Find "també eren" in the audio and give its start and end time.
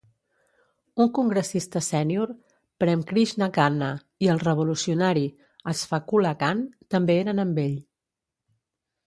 6.97-7.45